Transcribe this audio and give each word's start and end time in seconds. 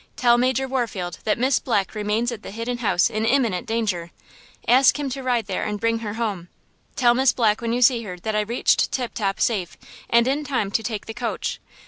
Tell 0.15 0.35
Major 0.39 0.67
Warfield 0.67 1.19
that 1.25 1.37
Miss 1.37 1.59
Black 1.59 1.93
remains 1.93 2.31
at 2.31 2.41
the 2.41 2.49
Hidden 2.49 2.79
House 2.79 3.07
in 3.07 3.23
imminent 3.23 3.67
danger! 3.67 4.09
Ask 4.67 4.97
him 4.99 5.11
to 5.11 5.21
ride 5.21 5.45
there 5.45 5.63
and 5.63 5.79
bring 5.79 5.99
her 5.99 6.15
home! 6.15 6.49
Tell 6.95 7.13
Miss 7.13 7.33
Black 7.33 7.61
when 7.61 7.71
you 7.71 7.83
see 7.83 8.01
her 8.01 8.17
that 8.21 8.35
I 8.35 8.41
reached 8.41 8.91
Tip 8.91 9.13
Top 9.13 9.39
safe 9.39 9.77
and 10.09 10.27
in 10.27 10.43
time 10.43 10.71
to 10.71 10.81
take 10.81 11.05
the 11.05 11.13
coach. 11.13 11.59